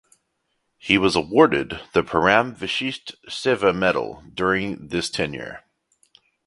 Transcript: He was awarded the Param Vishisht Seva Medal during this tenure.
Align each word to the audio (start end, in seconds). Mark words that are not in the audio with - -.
He 0.79 0.97
was 0.97 1.15
awarded 1.15 1.79
the 1.93 2.01
Param 2.01 2.55
Vishisht 2.57 3.13
Seva 3.29 3.71
Medal 3.71 4.23
during 4.33 4.87
this 4.87 5.11
tenure. 5.11 5.63